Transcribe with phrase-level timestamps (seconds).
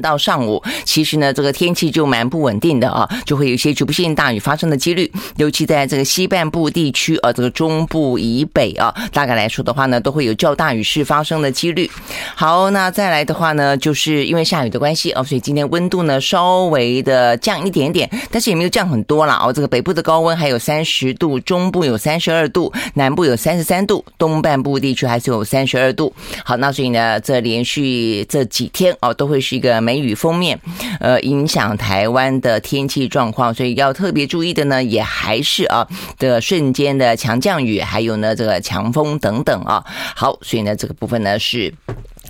[0.00, 11.88] 到上午，其实呢，这个天气就蛮不稳定的啊，就会有一些局部性大雨发生的几率，尤其在这个西半部地区啊，这个中部以北啊，大概来说的话呢，都会有较大雨势发生的几率。
[12.34, 19.52] 好，那再来的话呢，就是因为下雨的关系哦，所以今天温度呢稍微的降一点点，但是也没有降很多了哦。
[19.52, 26.12] 这个北部的高温还有三十度，中部有三十二度，南部有三十三度，东半部地区还是有三十二度。
[26.44, 29.83] 好，那所以呢，这连续这几天哦，都会是一个。
[29.84, 30.58] 梅雨封面，
[30.98, 35.86] 呃，影响台湾的天气状况，所以要特别注意的呢，也还是啊
[36.18, 39.84] 的瞬间的强降雨，还有呢这个强风等等啊。
[40.16, 41.74] 好，所以呢这个部分呢是。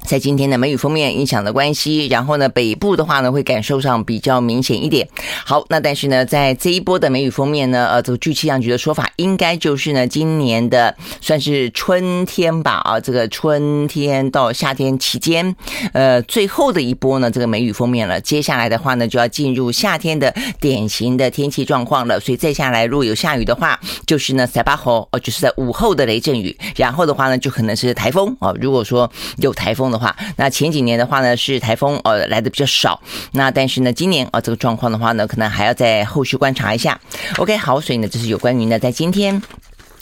[0.06, 5.08] 在今天的梅雨锋面影响的关系，然后呢，北部的话呢会感受上比较明显一点。
[5.44, 15.54] 好，那但是呢，在这一波的梅雨锋面呢，呃，这个据气象局的说法，应该就是呢，今年的算是春天吧，啊，这个春天到夏天期间，
[15.92, 18.20] 呃，最后的一波呢，这个梅雨锋面了。
[18.20, 22.20] 接下来的话呢，就要进入夏天的典型的天气状况了。
[22.20, 28.52] 所以再下来，如果有下雨的话，就是呢，塞巴侯哦，就是在午后的雷阵雨，然后的话呢，就可能是台风啊。
[28.60, 33.00] 如果说有台风的话，那前几年的话呢，是台风呃来的比较少，
[33.32, 37.00] 那但是呢，今年啊这个状况的话呢，可能还要在后续观察一下。
[37.38, 39.40] OK，好，所以呢，这是有关于呢在今天。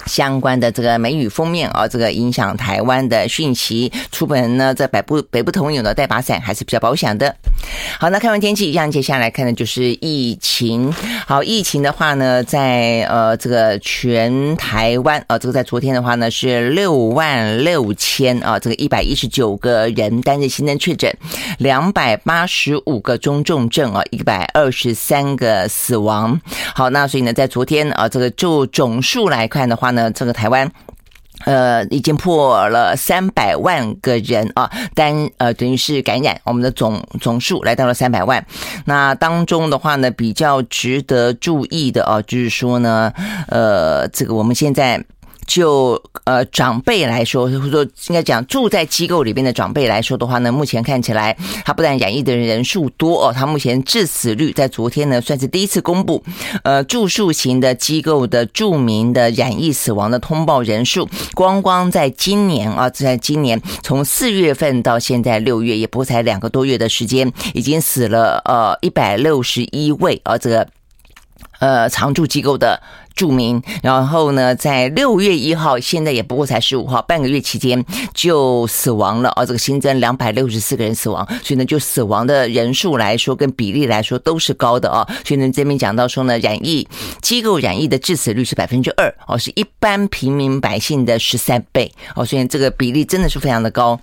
[0.07, 7.35] 相关的这个梅雨封面啊，这个影响台湾的讯息，出门呢在北部北部朋友呢带把伞还是比较保险的。
[7.99, 10.93] 好，那看完天气，一样接下来看的就是疫情。
[11.27, 21.15] 好，疫情的话呢，在呃这个全台湾啊，这个在昨天的话呢是六万六千啊，这个一百一十九个人单日新增确诊，
[21.59, 26.41] 两百八十五个中重症啊，一百二十三个死亡。
[26.75, 29.92] 好，那所以呢，在昨天啊，这个就总数来看的话。
[29.93, 30.71] 那这个台湾，
[31.45, 38.45] 呃，已经破了三百万个人啊，单呃等于是感染，我们的总总数来到了三百万。
[38.85, 43.13] 那当中的话呢，比较值得注意的啊，就是说呢，
[43.49, 45.05] 呃，这个我们现在。
[45.47, 56.23] 就呃长辈来说，或者说应该讲住在机构里边的长辈来说的话呢，目前看起来他不但染疫的人数多哦，他目前致死率在昨天呢算是第一次公布，
[56.63, 70.67] 呃住宿型的机构的著名的染疫死亡的通报人数，光光在今年啊，在今年从四月份到现在六月，也不才两个多月的时间，已经死了呃一百六十一位啊，这个。
[71.59, 72.83] 呃，常住机构的
[73.15, 77.85] 著名，然后呢，在六月一号，现在也不过才十五号，半个月期间
[78.15, 79.45] 就死亡了啊！
[79.45, 85.07] 这个新增两百六十四个人死亡，所以呢，就死亡的人数来说，跟比例来说都是高的啊！
[85.25, 86.87] 所以呢，这边讲到说呢，染疫
[87.21, 94.01] 机构染疫的致死率是百分之二哦，是一般平民百姓的十三倍哦，所以这个比例真的是非常的高。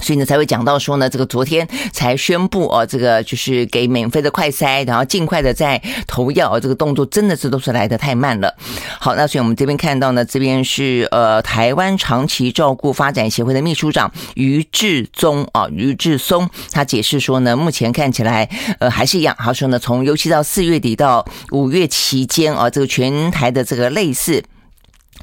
[0.00, 8.54] 所以呢，才会讲到说呢，这个昨天才宣布哦，这个就是给免费的快筛，然后尽快的在投药，这个动作真的是都是来的太慢了。
[8.98, 18.48] 好，那所以我们这边看到呢，这边是呃台湾长期照顾发展协会的秘书长于志宗啊，于志松，他解释说呢，目前看起来
[18.80, 24.42] 呃还是一样，他说呢，从尤其到四月底到五月期间啊，这个全台的这个类似。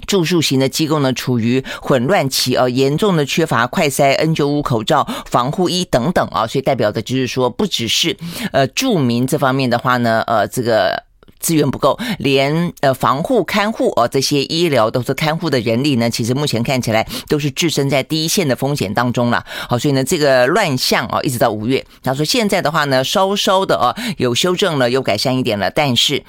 [0.08, 8.18] 住宿型的机构呢，处于混乱期啊，严重的缺乏快筛、N95 口罩、防护衣等等啊，所以代表的就是说，不只是
[8.52, 11.04] 呃住民这方面的话呢，呃，这个
[11.40, 19.44] 资源不够，连呃防护看护啊这些医疗都是看护的人力呢，其实目前看起来都是置身在第一线的风险当中了。
[19.70, 26.24] 好，所以呢，这个乱象啊，一直到五月，他说现在的话呢，稍稍的啊有修正了，有改善一点了，但是。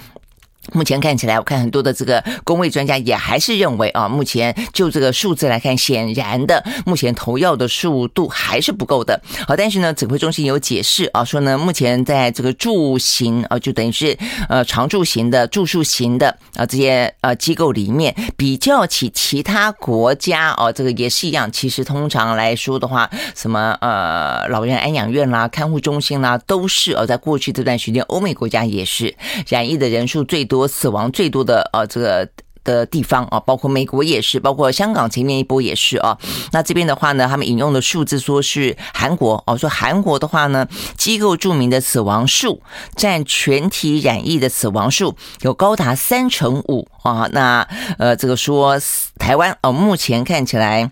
[0.73, 9.21] 目前看起来，我看很多的这个公卫专家也还是认为啊，目前就这个数字来看，显然的，目前投药的速度还是不够的。
[9.49, 14.17] 好，但是呢，指挥中心有解释啊，说呢，目前在这个住型啊，就等于是
[14.49, 21.51] 呃常住型的住宿型的啊这些呃机构里面，比较起其他国家啊，这个也是一样。
[21.51, 29.13] 其实通常来说的话，什么呃老人安养院啦、看护中心啦，都是呃在过去这段时间，欧美国家也是
[29.49, 30.52] 染疫的人数最多。
[30.53, 32.29] 多死亡最多的呃这个
[32.63, 36.19] 的地方啊，包括美国也是，包括香港前面一波也是啊。
[36.53, 40.69] 那这边的话呢，他们引用的数字说是韩国哦，说韩国的话呢，
[40.99, 42.63] 机构著名的死亡数
[42.95, 47.29] 占全体染疫的死亡数有高达三成五啊。
[47.33, 47.67] 那
[47.99, 48.79] 呃这个说
[49.19, 50.91] 台湾哦，目前看起来。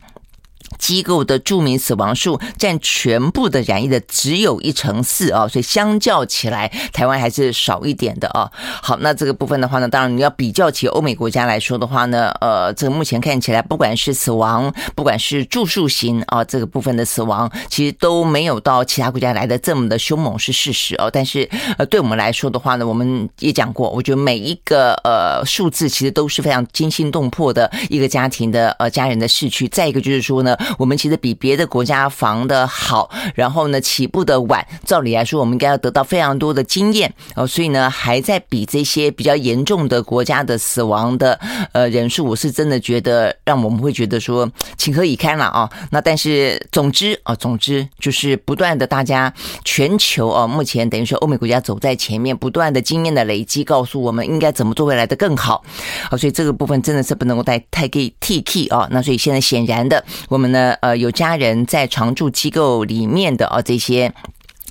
[0.79, 8.51] 机构的著名死亡数占全部的染疫的只有一成四啊，所以相较起来，台湾还是少一点的啊。
[8.83, 21.11] 好，那这个部分的话呢，当然你要比较起欧美国家来说的话呢，呃，这个目前看起来，不管是死亡，不管是住宿型啊，这个部分的死亡，其实都没有到其他国家来的这么的凶猛，是事实哦。
[21.13, 29.69] 但是呃，对我们来说的话呢，我们也讲过，我觉得每一个呃数字其实都是非常惊心动魄的一个家庭的呃家人的逝去。
[29.69, 30.57] 再一个就是说呢。
[30.79, 41.39] 我们其实比别的国家防的好，然后呢，起步的晚，照理来说，我们应该要得到非常多的经验哦，所以呢，还在比这些比较严重的国家的死亡的
[41.73, 45.71] 呃人数，我是真的觉得让我们会觉得说情何以堪了啊。
[45.91, 49.33] 那但是总之啊，总之就是不断的大家
[49.65, 55.63] 全球啊，目前等于说欧美国家走在前面，不断的经验的累积，告诉我们应该怎么做会来的更好
[56.11, 56.17] 啊。
[56.17, 58.89] 所以这个部分真的是不能够带太给 T K 啊。
[58.91, 60.71] 那所以现在显然的，我们那。
[60.81, 64.13] 呃，有家人在常住机构里面的哦，这些。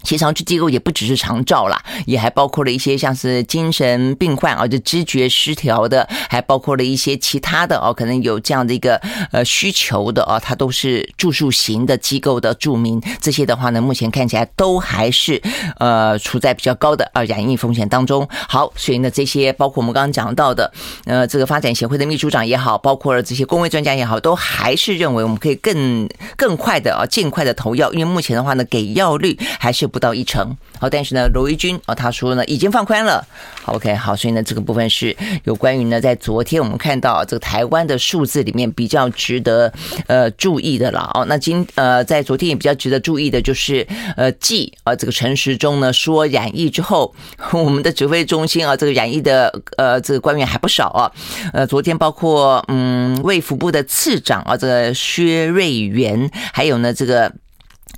[0.03, 8.95] 其实常住机构也不只是长照啦，也还包括了一些像是精神病患啊，就知觉失调的，还包括了一些其他的哦，可能有这样的一个
[9.31, 13.01] 呃需求的哦，它都是住宿型的机构的住民。
[13.19, 15.41] 这些的话呢，目前看起来都还是
[15.79, 18.25] 呃处在比较高的啊染疫风险当中。
[18.47, 20.71] 好，所以呢，这些包括我们刚刚讲到的
[21.05, 26.07] 呃这个发展协会的秘书长也好，包括了这些公卫专家也好，都还是认为我们可以更
[26.37, 29.88] 更快的啊，尽快的投药，因为目前的话呢，给药率还是。
[29.89, 33.25] 不到一成，好，但是呢，罗一军啊，他说呢，已经放宽了。
[33.65, 39.73] ，OK，好，所以呢，这个部分是有关于呢，在昨天我们看到这个台湾的数字里面比较值得
[40.07, 41.25] 呃注意的了哦。
[41.27, 47.13] 那今呃，在昨天也比较值得注意的就是呃，继啊这个陈时中呢说染疫之后，
[47.51, 51.11] 我们的指挥中心啊，这个染疫的呃这个官员还不少啊。
[51.53, 57.31] 呃，昨天包括嗯卫福部的次长啊，这个薛瑞元，还有呢这个。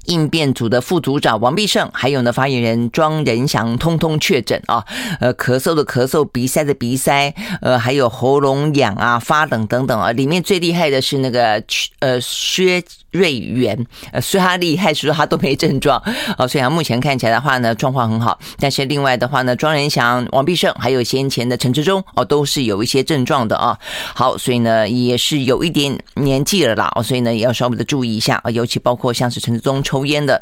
[0.05, 4.83] 应变组的副组长王必胜，还有呢发言人庄人祥，通通确诊啊。
[5.19, 10.11] 呃，咳嗽的咳嗽，鼻塞的鼻塞，呃，还有喉咙痒啊、发冷等等啊。
[10.11, 11.63] 里面最厉害的是那个
[11.99, 16.01] 呃薛瑞元，呃，虽然他厉害，是说他都没症状
[16.37, 16.47] 啊。
[16.47, 18.39] 虽然目前看起来的话呢，状况很好。
[18.59, 23.77] 但是另外的话呢，庄人祥、王必胜，还有先前的陈志忠哦，都是有一些症状的啊。
[24.15, 29.83] 好，所以呢也是有一点年纪了啦，所以呢也要稍微的注意一下啊，尤其包括像是陈志忠。
[29.91, 30.41] 抽烟的，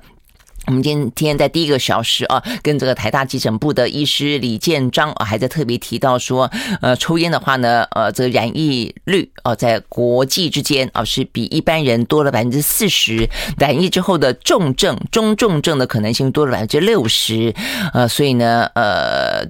[0.68, 6.52] 我们今天在第一个小时啊，跟这个台大急诊部的医师李建章啊，还在特别提到说，
[6.82, 17.52] 呃，抽烟的话呢，呃，这个染疫率啊，在国际之间啊，是比一般人多了百分之四十，染疫之后的重症、中重症的可能性多了百分之六十，
[17.94, 19.50] 呃，所以呢，呃。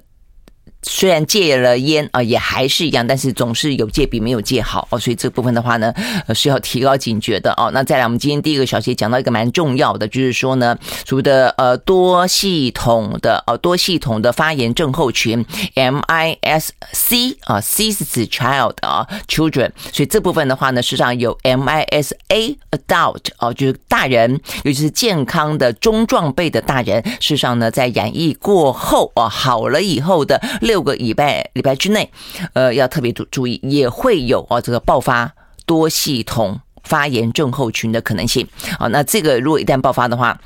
[0.82, 5.92] 虽然戒了烟啊，也还是一样，但是总是有戒比没有戒好哦，所以这部分的话呢，
[6.34, 7.70] 是要提高警觉的哦。
[7.74, 15.44] 那再来，我们今天第一个小节讲到一个蛮重要的，就是说呢，所谓的呃多系统的呃多系统的发炎症候群
[15.74, 30.40] MIS-C 啊，C 是指 child 啊，children，所以这部分的话呢，事实上有 MIS-A adult 哦，就是大人，尤其是健康的中壮辈的大人，事实上呢，在染疫过后啊，好了以后的。
[30.70, 32.08] 六个礼拜礼拜之内，
[32.52, 35.34] 呃，要特别注注意，也会有啊这个爆发
[35.66, 38.46] 多系统发炎症候群的可能性。
[38.78, 40.40] 好，那这个如果一旦爆发的话，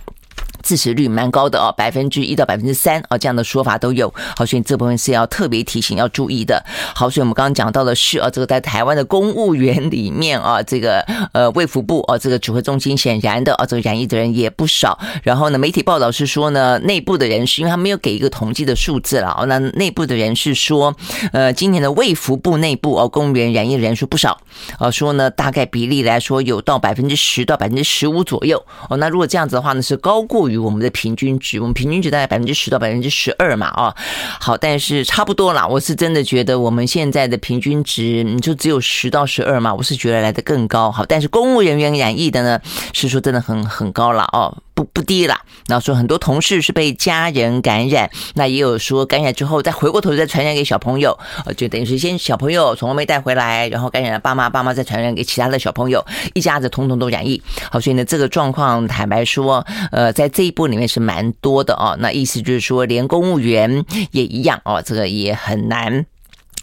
[0.65, 4.13] 致死率蛮高的哦，百分之一到百分之三啊，这样的说法都有。
[4.37, 6.65] 好，所以这部分是要特别提醒要注意的。
[6.95, 11.01] 好，所以我们刚刚讲到的是啊，这个在台湾的公务员里面啊，这个
[11.33, 14.99] 呃卫福部啊，这个指挥中心显然的啊，这个染疫的人也不少。
[15.23, 20.97] 然后呢，媒体报道是说呢，内部的人士，因为他没有给一个统计的数字了哦，那内部的人士说，
[21.33, 24.41] 呃，今年的卫福部内部哦，公务员染疫的人数不少
[24.79, 28.97] 啊，说呢，大概比例来说有到百分之十到百分之十五左右哦。
[28.97, 30.54] 那如果这样子的话呢，是高过于。
[30.55, 33.95] 与我们的平均值，我们平均值大概百分之十到百分之十二嘛，啊，
[34.41, 35.67] 好，但是差不多啦。
[35.67, 40.93] 我是真的觉得我们现在的平均值，你就只有十到十二嘛，我是觉得来得更高。
[40.93, 42.61] 好，但是公务人员染疫的呢，
[42.93, 44.57] 是说真的很很高了哦。
[44.77, 51.17] 不不低了，然后说很多同事是被家人感染，那也有说感染之后再回过头再传染给小朋友，
[51.57, 57.41] 就等于是先小朋友从外面带回来，然后感染了爸妈，爸妈再传染给其他的小朋友，一家子统统都染疫。
[57.71, 61.97] 好，所以呢，这个状况坦白说，呃，在这一波里面是蛮多的哦。
[61.99, 66.07] 那意思就是说，连公务员也一样哦，这个也很难。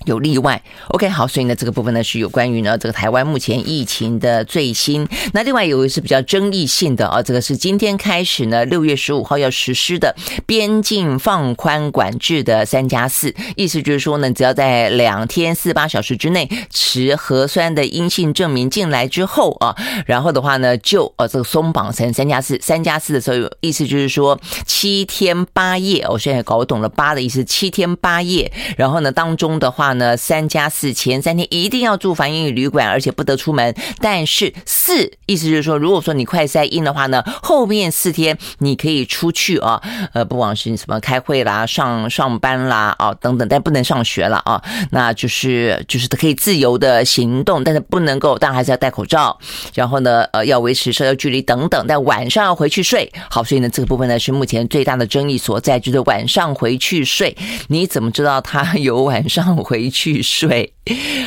[0.06, 5.08] 有例外，OK，好，所以呢，这个部分呢是有关于呢这个台湾目前疫情的最新。
[5.34, 10.16] 那另外有一个是比较争议性的啊，这个是今天开始呢，六月十五号要实施的
[10.48, 19.76] 边境放宽管制的三加四，意思就是说呢，只要在两天四八小时之内持核酸的阴性证明进来之后啊，
[20.08, 29.91] 然后的话呢，就呃这个松绑成三加四，三加四的时候，意思就是说七天八夜，我现在搞懂了八的意思，七天八夜，然后呢当中的话。
[29.94, 33.76] 呢，三加四前三天一定要住防疫旅馆，而且不得出门。
[34.00, 39.82] 但是四意思就是说，如果说你快筛阴的话呢，后面四天你可以出去啊，
[40.14, 49.38] 呃，不管是什么开会啦、上上班啦啊等等，但不能上学了啊，那就是就是可以自由的行动，但是不能够，但还是要戴口罩，
[49.74, 51.86] 然后呢，呃，要维持社交距离等等。
[51.88, 57.36] 但晚上要回去睡，好，所以呢，这个部分呢是目前最大的争议所在，就是晚上回去睡，
[57.68, 59.81] 你怎么知道他 有晚上回？
[59.82, 60.74] 回去睡，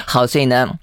[0.06, 0.78] 好，所以呢。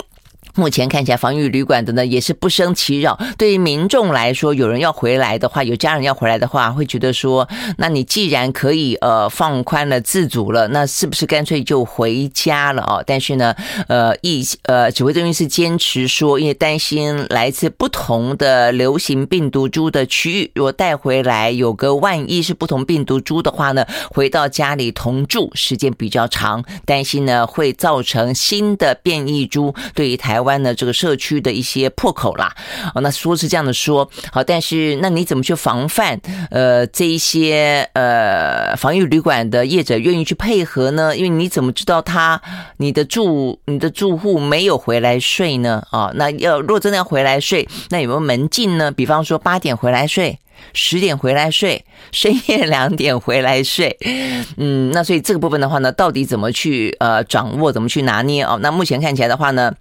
[0.55, 3.17] 目前看起来，防疫旅馆的呢也是不胜其扰。
[3.37, 13.03] 对于民众来说，有人要回来的话，有家人要回来的话，会觉得说，那你既然可以呃放宽了自主了，那是不是干脆就回家了哦？
[13.07, 13.55] 但是呢，
[13.87, 30.40] 呃，疫呃指挥中心是坚持说，因为担心来自不同的流行病毒株的区域，如果带回来有个万一是不同病毒株的话呢，回到家里同住时间比较长，担心呢会造成新的变异株对于台。
[30.41, 32.53] 湾的这个社区的一些破口啦，
[32.93, 36.19] 哦，那说是这样的说，好，但是那你怎么去防范？
[36.49, 41.15] 呃，这一些呃防疫旅馆的业者愿意去配合呢？
[41.15, 42.41] 因为你怎么知道他
[42.77, 45.83] 你的住你的住户没有回来睡呢？
[45.91, 48.91] 啊，那要如果真的要回来睡，那有没有门禁呢？
[48.91, 50.37] 比方说八点回来睡，
[50.73, 53.97] 十点回来睡， 深夜两点回来睡，
[54.57, 58.43] 嗯，那所以这个部分的话呢，到底怎么去呃掌握，怎么去拿捏？
[58.43, 59.73] 哦，那目前看起来的话呢？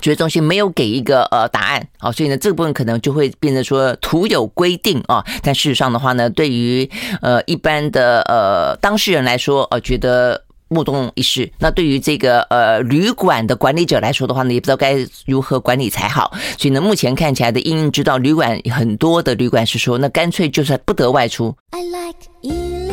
[0.00, 6.88] 指挥中心没有给一个呃答案，啊，所以呢这部分可能就会变成说徒有规定啊，但事实上的话呢，对于
[7.20, 11.50] 呃一般的呃当事人来说，呃觉得莫衷一是。
[11.58, 16.32] 那对于这个呃旅馆的管理者来说的话呢，也不知道该如何管理才好。
[16.56, 21.54] 所以呢，目前看起来的因应知道旅馆很多的旅馆是说，那干脆就是不得外出。
[21.70, 22.89] I like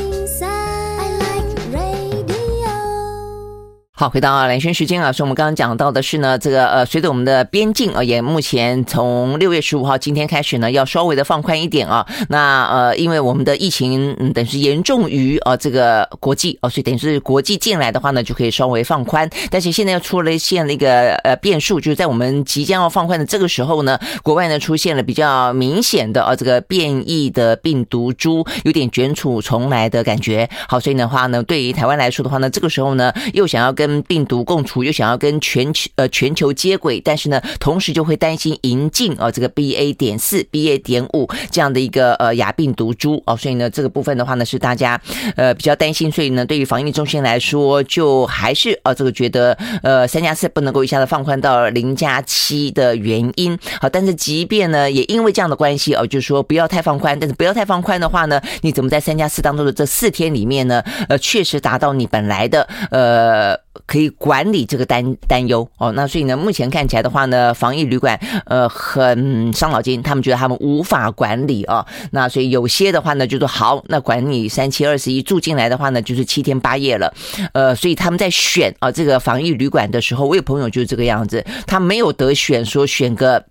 [4.00, 12.06] 好，回到兰萱时间啊，所以我们刚刚讲到的是呢，这个呃，随着我们的边境而言，目前从六月十五号今天开始呢，要稍微的放宽一点啊。
[12.30, 19.27] 那呃，因为我们的疫情嗯，等于是严重于啊这个国际哦，所以等于是国际进来的话呢，就可以稍微放宽。
[19.50, 30.48] 但是现在又出了现了一个呃变数，就是在我们即将要放宽的这个时候呢，国外呢出现了比较明显的啊这个变异的病毒株，有点卷土重来的感觉。
[30.68, 45.00] 好，所以的话呢，对于台湾来说的话呢，这个时候呢，又想要跟跟病毒共处，又想要跟全球呃全球接轨，但是呢，同时就会担心引进啊这个 BA 点四、BA 点五这样的一个呃亚病毒株哦，所以呢，这个部分的话呢是大家
[45.38, 53.58] 呃比较担心，所以呢，对于防疫中心来说，就还是啊这个觉得呃三加四不能够一下子放宽到零加七的原因。
[53.79, 63.58] 好，但是即便呢，也因为这样的关系哦，就是说不要太放宽，但是不要太放宽的话呢，你怎么在三加四当中的这四天里面呢，呃，确实达到你本来的呃。
[63.86, 77.13] 可以管理这个担担忧哦，那所以呢，目前看起来的话呢，防疫旅馆呃很伤脑筋，他们觉得他们无法管理哦，那所以有些的话呢，就说好，那管你三七二十一住进来的话呢，就是七天八夜了，
[77.53, 83.46] 呃，所以他们在选啊这个防疫旅馆的时候，我有朋友就是这个样子，他没有得选，说选个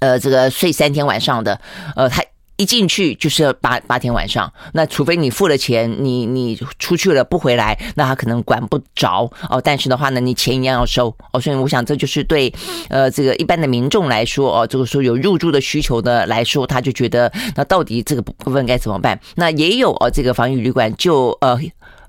[0.00, 1.60] 呃这个睡三天晚上的，
[1.96, 2.22] 呃他。
[2.56, 9.60] 一进去就是八八天晚上，那除非你付了钱，你你出去了不回来，那他可能管不着哦。
[9.62, 11.40] 但是的话呢，你钱一样要收哦。
[11.40, 12.52] 所以我想这就是对
[12.88, 19.20] 呃这个一般的民众来说哦，这个说有入住的需求的来说，他就觉得那到底这个部分该怎么办？
[19.34, 21.58] 那也有哦，这个防疫旅馆就呃。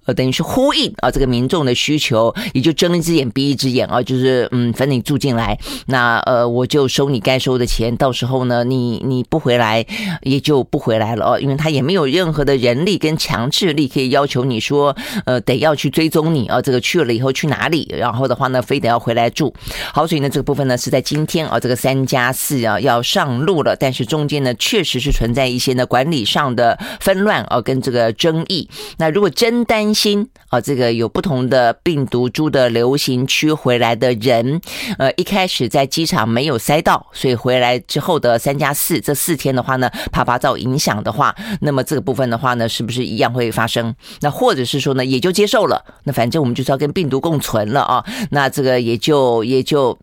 [0.08, 9.86] 呃，等于是呼应啊，这个民众的需求，也就睁一只眼闭一只眼啊，就是嗯，反正你住进来，那呃，我就收你该收的钱，到时候呢，你你不回来
[10.22, 14.96] 也就不回来了哦，因为他也没有任何的人力跟强制力可以要求你说，
[15.26, 19.54] 呃，得要去追踪你啊，这个去了以后去哪里，然后的话呢，非得要回来住。
[19.94, 28.70] 好，所以呢，这个部分呢是在今天啊，这个三加四啊要上路了，但是中间呢确实是存在一些呢管理上的纷乱啊，跟这个争议。
[28.98, 34.62] 那如果真担心啊，这个有不同的病毒株的流行区回来的人，
[35.00, 43.96] 呃，一开始在机场没有塞到，所以回来之后的三加四这四天的话呢，怕怕遭影响的话，那么这个部分的话呢，是不是一样会发生？
[44.22, 49.98] 那或者是说呢，也就接受了，那反正我们就是要跟病毒共存了啊，那这个也就也就。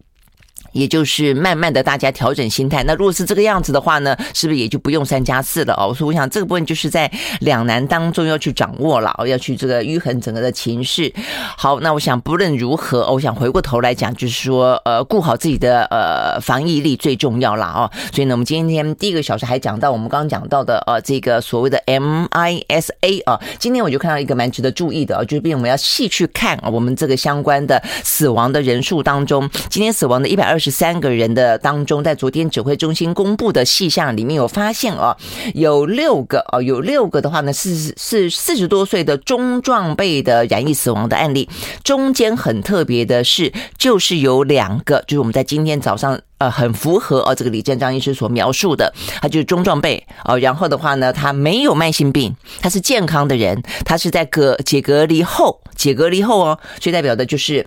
[0.74, 5.94] 也就是慢慢的大家调整心态，那如果是这个样子的话呢，是不是也就不用三加四了哦？
[5.94, 11.12] 所以我想这个部分就是在两难当中要去掌握了哦，要去这个迂衡整个的情势。
[11.56, 17.90] 好，那我想不论如何，我想回过头来讲，就是说呃，顾好自己的呃防疫力最重要了哦。
[18.12, 30.63] 所以呢，我们今天第一个小时还讲到我们刚刚讲到的呃这个所谓的 MISA 啊，今天我就看到一个蛮值得注意的啊，就是我们要细去看啊，我们这个相关的死亡的人数当中，今天死亡的一百二十。
[30.64, 35.14] 十三个人的当中，在昨天指挥中心公布的细项里面有发现哦，
[35.52, 41.50] 有六个哦，有六个的话呢是是四十多岁的中壮辈的染疫死亡的案例，
[41.82, 57.66] 中间很特别的是，就是有两个，就是我们在今天早上呃很符合哦这个李正章医师所描述的，他就是中壮辈哦，然后的话呢，他没有慢性病，他是健康的人，他是在隔解隔离后解隔离后哦，所以代表的就是。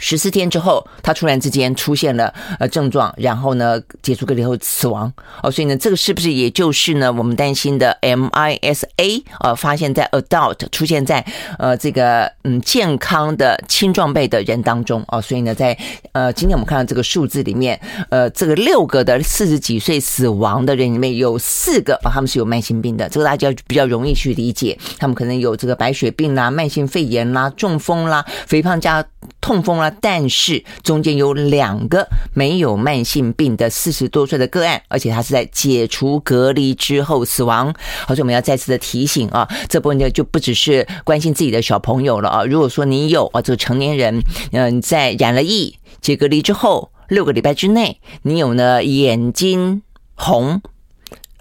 [0.00, 11.24] 十四天之后，他突然之间出现了呃症状，然后呢结束隔离后死亡哦，所以呢这个是不是也就是呢我们担心的 MISA 呃发现在 adult 出现在
[11.58, 15.76] 呃这个嗯健康的青壮辈的人当中哦，所以呢在
[16.12, 17.78] 呃今天我们看到这个数字里面，
[18.08, 29.04] 呃这个六个的四十几岁死亡的人里面有四个啊、他们是有慢性病的，这个大家比较容易去理解，他们可能有这个白血病啦、慢性肺炎啦、中风啦、肥胖加
[29.40, 29.89] 痛风啦。
[30.00, 37.74] 但是中间有两个没有慢性病的四十多岁的个案，而且他是在解除隔离之后死亡。
[38.06, 42.44] 好，所以我们要再次的提醒啊，这部分就就不只是关心自己的小朋友了啊。
[42.44, 49.82] 如果说你有啊这个成年人，嗯，在染了疫解隔离之后六个礼拜之内，你有呢眼睛
[50.14, 50.62] 红。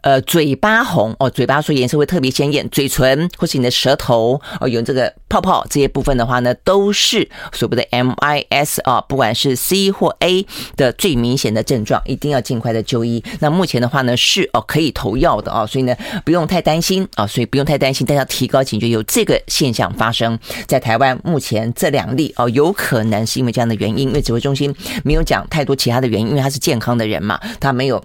[0.01, 13.23] 呃，嘴巴红哦，嘴巴说颜色会特别鲜艳，嘴唇或是你的舌头哦有这个泡泡这些部分的话呢，都是所谓的 MIS 啊，不管是 C 或 A 的最明显的症状，一定要尽快的就医。
[13.39, 20.37] 那目前的话呢是哦可以投药的啊，所以呢不用太担心啊，所以不用太担心，但要提高警觉，有这个现象发生
[20.67, 21.19] 在台湾。
[21.23, 28.03] 目前这两例哦，有可能是因为这样的原因，因为指挥中心没有讲太多其他的原因，因为他是健康的人嘛，他没有。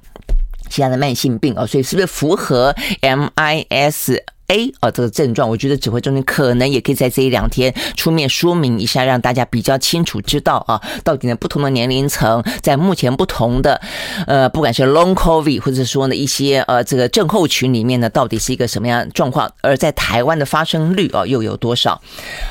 [0.68, 4.18] 其他的慢性病哦，所以是不是符合 MIS？
[4.48, 13.80] A 啊，这个症状，我觉得指挥中心可能也可以在这一两天出面说明一下，让大家比较清楚知道啊，到底呢不同的年龄层在目前不同的
[14.26, 19.50] 呃，不管是 Long COVID 或者说呢一些呃这个症候群里面呢，到底是一个什么样状况？
[19.62, 22.00] 而在台湾的发生率啊又有多少？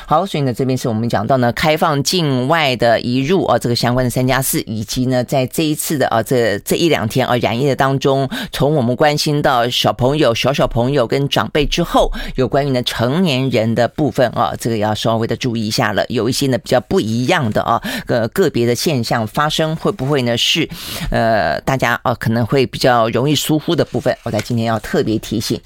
[0.07, 16.05] 好，所以呢这边是我们讲到呢开放境外的移入啊，这个相关的三加四，以及呢在这一次的啊这这一两天啊染疫的当中，从我们关心到小朋友、小小朋友跟长辈之后有关于呢成年人的部分啊，这个要稍微的注意一下了。
[16.07, 20.67] 有一些呢比较不一样的啊，个个别的现象发生，会不会呢是
[21.11, 24.15] 呃大家啊可能会比较容易疏忽的部分？
[24.23, 25.59] 我在今天要特别提醒。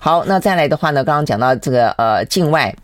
[0.00, 2.74] 好，那再来的话呢，刚刚讲到这个呃境外。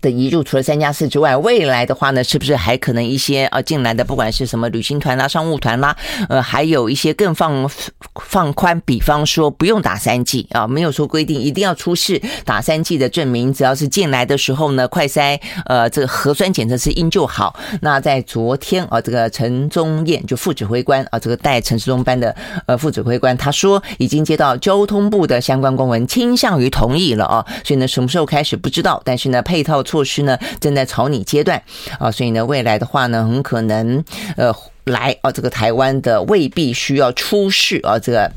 [0.00, 5.96] 的移入除了三加四之外，未来的话呢，是不是还可能一些呃进来的，不管是什么旅行团啦、商务团啦，
[6.28, 7.68] 呃，还有一些更放
[8.14, 17.58] 放宽，比方说不用打三剂啊，没有说规定一定要出示打三剂的证明，只要是进来的时候呢，快筛呃这个核酸检测是阴就好。
[17.80, 22.34] 那在昨天啊，这个陈宗彦就副指挥官啊，这个带陈世忠班的
[22.66, 29.81] 呃副指挥官，他说已经接到交通部的相关公文，倾向于同意了啊，所以呢，什么时候开始不知道，但是呢，配套。
[29.82, 31.62] 措施呢正在草拟阶段
[31.98, 34.04] 啊，所以呢，未来的话呢，很可能
[34.36, 38.30] 呃来啊，这个台湾的未必需要出示啊，这个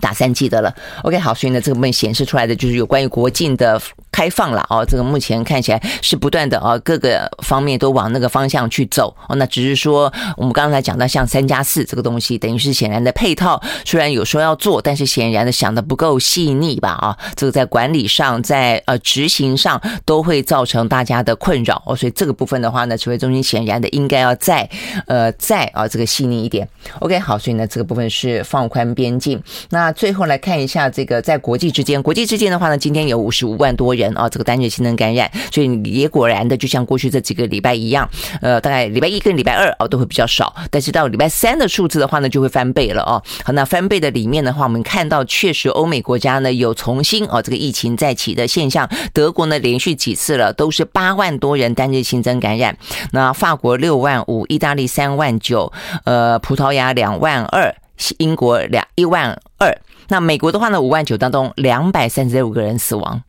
[0.00, 0.74] 打三剂的了。
[1.02, 3.80] OK，好，所以呢，这个部分显示出来的就是有关于国境的。
[4.14, 9.34] 开放了哦，这个目前看起来是不断的啊，各个方面都往那个方向去走哦。
[9.34, 16.90] 那只是说，我们刚才讲到像三加四这个东西，等于是显然的配套，虽然有说要做，但是显然的想的不够细腻吧？
[16.90, 21.96] 啊，这个在管理上，在呃执行上都会造成大家的困扰哦。
[21.96, 24.70] 所以这个部分的话呢，指挥中心显然的应该要再
[25.08, 26.68] 呃再啊这个细腻一点。
[27.00, 29.42] OK，好，所以呢这个部分是放宽边境。
[29.70, 34.03] 那最后来看一下这个在国际之间，国际之间的话呢，今天有五十五万多人。
[34.04, 38.08] 人啊，这个单日新增感染，所以也果然的，就像过去这几个礼拜一样，
[38.40, 43.22] 呃，大概礼拜一跟礼拜二哦都会比较少，但是到礼拜三的数字的话呢，就会翻倍了哦。
[43.44, 52.76] 好，那翻倍的里面的话，我们看到确实欧美国家呢有重新哦这个疫情再起的现象，德国呢连续几次了都是八万多人单日新增感染，
[53.12, 55.72] 那法国六万五，意大利三万九，
[56.04, 57.74] 呃，葡萄牙两万二，
[58.18, 59.76] 英国两一万二。
[60.08, 63.22] 那美国的话呢，五万九当中两百三十六个人死亡。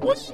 [0.00, 0.32] What?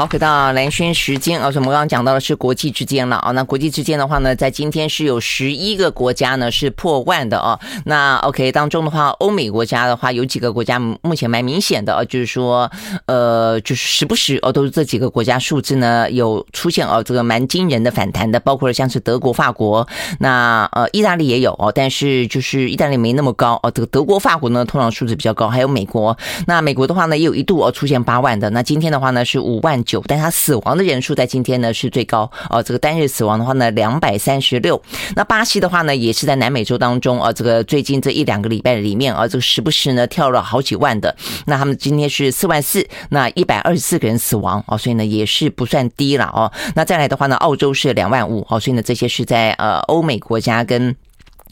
[0.00, 3.32] 好，回到蓝轩时间，而且我们刚刚讲到的是国际之间了啊。
[3.32, 7.60] 那国际之间的话呢，在今天是有十一个国家呢是破万的啊。
[7.84, 12.70] 那 OK 当中的话，欧美国家的话有几个国家目前蛮明显的啊，就是说
[13.04, 19.86] 呃，就是时不时哦，都是这几个国家数字呢有出现哦，这个蛮惊人的反弹的，包括了像是德国、法国，
[20.18, 23.70] 那呃意大利也有哦，但是就是意大利没那么高哦。
[23.70, 26.16] 这个德国、法国呢通常数字比较高，还有美国。
[26.46, 29.78] 那美国的话呢也有一度哦出现八万的，那今天的话呢是五万。
[29.90, 34.80] 九，但他死亡的人数在今天呢是最高哦，这个单日死亡的话呢两百三十六。
[35.16, 41.16] 那巴西的话呢也是在南美洲当中啊，这个最近这一两个礼拜里面啊，这个时不时呢跳了好几万的。
[41.46, 46.52] 那他们今天是四万四，那一百二十四个人死亡哦，所以呢也是不算低了哦。
[46.76, 50.94] 那再来的话呢，澳洲是两万五哦，所以呢这些是在呃欧美国家跟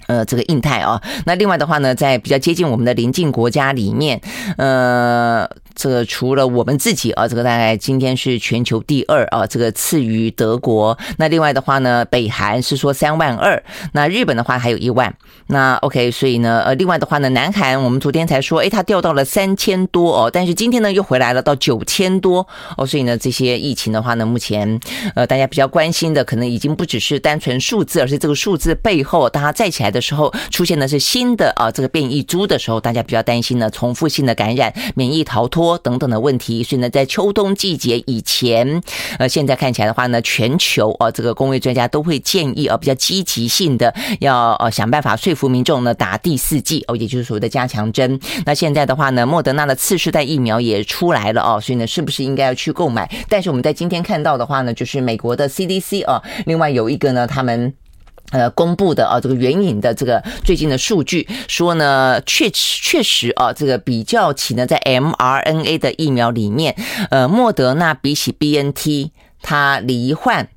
[0.07, 1.03] 呃这个印太啊。
[1.27, 4.21] 那另外的话呢，在比较接近我们的邻近国家里面，
[4.57, 5.49] 呃。
[5.79, 10.99] 这个除了我们自己啊，这个大概今天是全球第二啊，这个次于德国。
[11.19, 13.63] 那另外的话呢，北韩是说三万二，
[13.93, 15.15] 那日本的话还有一万。
[15.47, 22.45] 那 OK，所以呢，呃，另外的话呢，南韩我们昨天才说，诶，它掉到了三千多哦，但是今天呢又回来了到九千多
[22.77, 22.85] 哦。
[22.85, 24.81] 所以呢，这些疫情的话呢，目前
[25.15, 35.68] 呃大家比较关心的，可能已经不只是单纯数字，而是这个数字背后，当它再起来的时候，出现的是新的啊这个变异株的时候，大家比较担心呢，重复性的感染、免疫逃脱。
[35.77, 38.81] 等等的问题，所以呢，在秋冬季节以前，
[39.19, 48.19] 呃，现在看起来的话呢，全球啊，这个公卫专家都会建议啊，比较积极性的要呃想办法说服民众呢打第四剂哦，也就是所谓的加强针。
[48.47, 53.11] 那现在的话呢，莫德纳的次世代疫苗也出来了哦，所以呢，是不是应该要去购买？
[53.29, 57.75] 但是我们在今天看到的话呢，就是美国的 CDC 啊，另外有一个呢，他们。
[58.31, 66.77] 呃，公布的啊，这个援引的这个最近的数据说呢，确实确实啊，这个比较起呢，在 mRNA 的疫苗里面，
[67.11, 69.11] 呃，莫德纳比起 BNT，
[69.41, 70.49] 它罹患。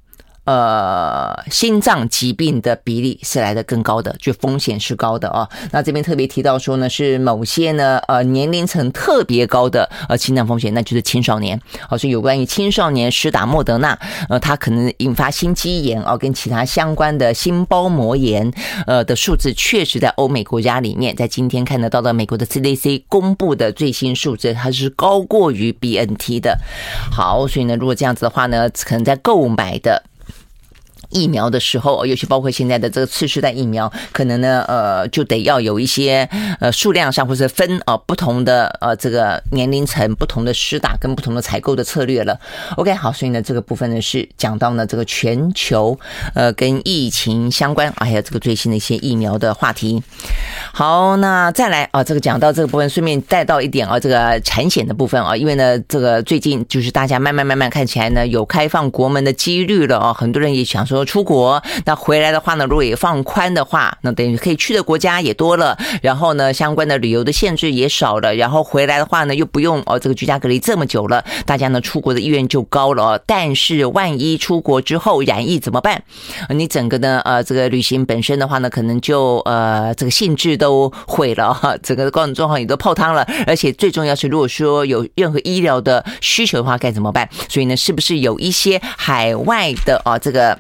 [0.43, 5.47] 呃，心脏疾病的比例是来的更高的，就风险是高的啊。
[5.71, 11.60] 那这边特别提到说呢，是某些呢呃年龄层特别高的呃心脏风险，那就是青少年。
[11.88, 13.97] 好，所以有关于青少年施打莫德纳，
[14.30, 18.51] 呃，它可能引发心肌炎哦，跟其他相关的心包膜炎
[18.88, 26.58] 呃的数字，确实在欧美国家里面，在今天看得到的美国的 CDC 公布的最新数字，它是高过于 BNT 的。
[27.12, 30.04] 好，所以呢，如果这样子的话呢，可能在购买的。
[31.12, 36.28] 疫苗的时候，尤其包括现在的这个次世代疫苗，可能呢，呃，就得要有一些
[36.60, 42.39] 呃数量上或者分啊、呃、不同的呃这个年龄层不同的施打跟不同的采购的策略了。
[42.78, 46.00] OK，好，所以呢这个部分呢是讲到呢这个全球
[46.34, 50.02] 呃跟疫情相关啊，还有这个最新的一些疫苗的话题。
[50.74, 61.01] 好，那再来啊，这个讲到这个部分，顺便带到一点啊，这个产险的部分啊，因为呢这个最近就是大家慢慢慢慢看起来呢有开放国门的几率了啊，很多人也想说。
[61.06, 73.20] 出国，那回来的话呢，如果也放宽的话，那等于可以去的国家也多了，然后呢，相关的旅游的限制也少了，然后回来的话呢，又不用哦这个居家隔离这么久了，大家呢出国的意愿就高了。
[73.26, 76.02] 但是万一出国之后染疫怎么办？
[76.50, 83.28] 你整个呢呃这个旅行本身的话呢，可能就呃这个兴致都毁了哈，整个各种状况也都泡汤了。
[83.48, 87.30] 而且最重要是，如果说有任何医疗的需求的话，该怎么办？
[87.48, 90.58] 所以呢，是不是有一些海外的啊这个？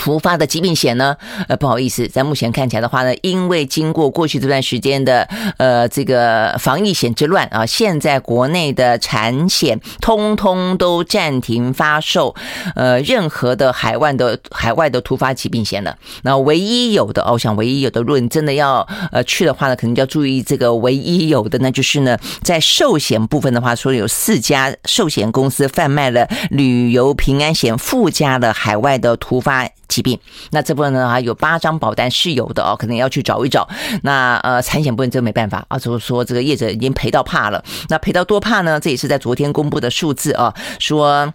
[0.00, 1.14] 突发的疾病险呢？
[1.46, 12.34] 呃，不好意思，在目前看起来的话呢，因为经过过去这段时间的呃这个防疫险之乱啊，现在国内的产险通通都暂停发售，
[12.74, 15.94] 呃，任何的海外的海外的突发疾病险了。
[16.22, 18.80] 那唯一有的，哦，我想唯一有的，如果你真的要
[19.12, 29.68] 呃去的话呢，可能就要注意这个唯一有的，那就是呢，在寿险部分的话，说有四家寿险公司贩卖了旅游平安险附加的海外的突发。
[29.90, 30.18] 疾病，
[30.52, 33.68] 那这部分呢还有八张保单是有的哦，可能要去找一找。
[34.02, 37.62] 那呃，产险部分真没办法啊，就是说这个业者已经赔到怕了。
[37.90, 38.80] 那赔到多怕呢？
[38.80, 41.34] 这也是在昨天公布的数字啊，说。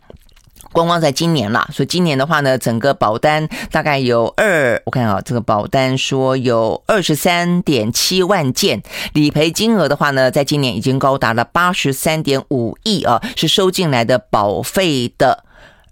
[0.71, 15.44] 光光在今年啦，所以今年的话呢，整个保单大概有二，我看啊，这个保单说有二十三点七万件，理赔金额的话呢，在今年已经高达了八十三点五亿啊，是收进来的保费的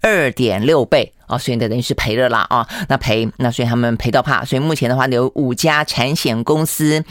[0.04, 1.10] 二点六倍。
[1.26, 7.02] 啊，所以呢，等于是赔了啦啊，那赔，那所以他们赔到怕，所以目前的话有五家产险公司，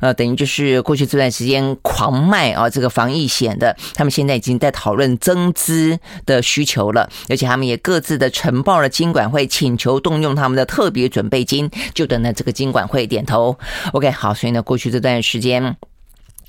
[0.00, 13.56] 呃，等于就是过去这段时间狂卖啊这个防疫险的，他们现在已经在讨论增资的需求了，而且他们也各自的呈报了金管会，请求动用他们的特别准备金，就等着这个金管会点头。
[13.92, 15.76] OK，好，所以呢，过去这段时间，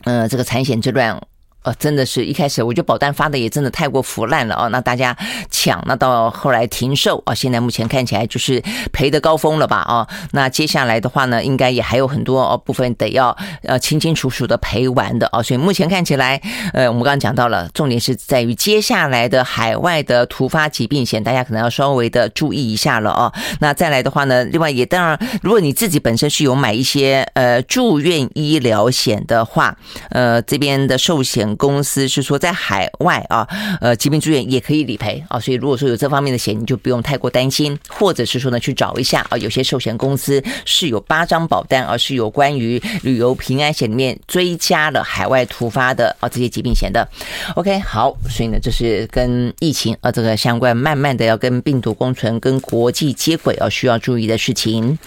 [0.06, 1.22] 呃，这个产险这段。
[1.64, 4.68] 呃，真的是一开始我觉得保单发的也真的太过腐烂了啊！
[4.70, 5.16] 那大家
[5.52, 8.60] 抢，那到后来停售啊，现在目前看起来就是
[8.92, 10.08] 赔的高峰了吧啊？
[10.32, 15.44] 那接下来的话呢，应该也还有很多哦部分得要呃清清楚楚的赔完的啊。
[15.44, 16.42] 所以目前看起来，
[16.74, 23.32] 呃，我们刚刚讲到了，重点是在于接下来的海外的突发疾病险，大家可能要稍微的注意一下了啊。
[23.60, 29.78] 那再来的话呢，另外也当然，如果你自己本身是有买一些呃住院医疗险的话，
[30.10, 31.51] 呃，这边的寿险。
[31.58, 33.48] 公司是说在海外啊，
[33.80, 47.08] 呃，疾病住院也可以理赔啊，所以如果说有这方面的险，你就不用太过担心，或者是说呢，去找一下啊，有些寿险公司是有八张保单，而是有关于旅游平安险里面追加了海外突发的啊这些疾病险的。
[47.56, 54.98] OK，好，所以呢，这是跟疫情啊这个相关，慢慢的要跟病毒共存、跟国际接轨啊需要注意的事情。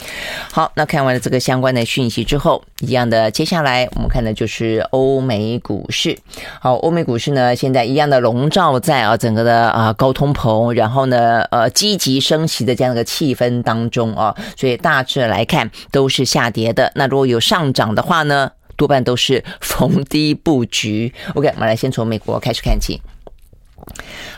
[0.50, 6.16] 好，那看完了这个相关的讯息之后，一样的，接下来我们看的就是欧美股市。
[6.60, 16.90] 好，欧美股市呢，现在一样的笼罩在啊整个的啊高通膨，然后呢呃积极升息的这样的一个气氛当中啊，所以大致来看都是下跌的。
[16.94, 21.12] 那如果有上涨的话呢，多半都是逢低布局。
[21.34, 23.00] OK，我们来先从美国开始看起。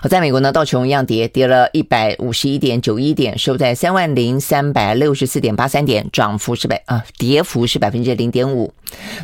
[0.00, 8.72] 好，在美国呢，道琼一样跌，跌了一百五十一点九一点，收在三万零三百六十四点八三点，涨幅是百啊，跌幅是百分之零点五。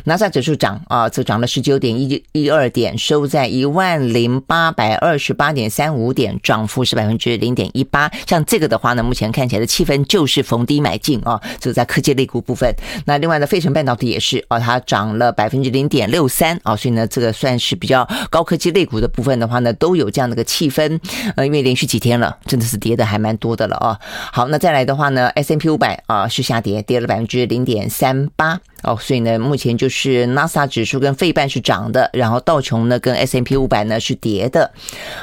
[0.03, 8.11] 纳斯指数涨啊，则涨了十九点一一二点，收在一万零八百二十八点三五点，涨幅是百分之零点一八。
[8.27, 12.73] 像这个的话呢，目前看起来的气氛就是逢低买进啊，就在科技类股部分。
[13.05, 20.99] 那另外呢，费城半导体也是啊，它涨了百分之零点六三啊，所以呢，这个算是比较高科技类股的部分的话呢，都有这样的一个气氛。
[21.35, 23.99] 呃，因为连续几天了，真的是跌的还蛮多的了啊。
[24.31, 28.59] 好，那再来的话呢，S&P 五百啊是下跌，跌了百分之零点三八。
[28.83, 34.69] 哦，所以呢，目前就是纳斯达克指数跟费半是涨的，然后道琼呢跟 S&P 五百呢是跌的。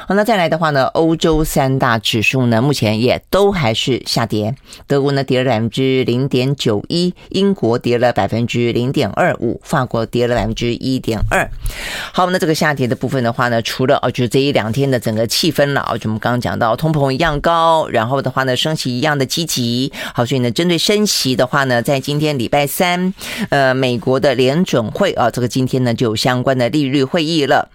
[0.07, 4.55] 好，那再来的话呢，欧洲三大指数呢目前也都还是下跌。
[4.87, 11.47] 德国呢跌了百分之零点九一，英国跌了百分之零点二五，法国跌了百分之一点二。
[12.11, 19.93] 好，那这个下跌的部分的话呢，除了哦，就是这一两天天的整个气氛了，就我们刚刚讲到通膨一样高，然后的话呢，升息一样的积极。
[20.13, 23.13] 好，所以呢，针对升息的话呢，在今天礼拜三。
[23.49, 27.69] 呃，美国的联准会啊，这个今天呢就有相关的利率会议了。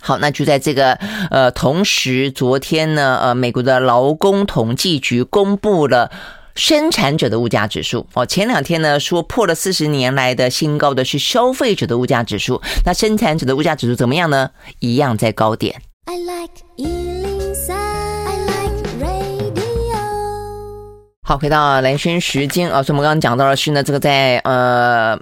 [0.00, 0.94] 好，那就在这个
[1.30, 6.10] 呃同时，昨天呢，呃，美国的劳工统计局公布了
[6.54, 8.06] 生产者的物价指数。
[8.12, 14.50] 哦，前两天呢说破了四十年来的新高的是消费者的物价指数，那生产者的物价指数怎么样呢？
[14.80, 15.80] 一样在高点。
[16.06, 19.96] I like 一零三，I like radio。
[21.22, 25.18] 好，回到蓝轩时间啊，所以我们刚刚讲到的是呢，这个在呃。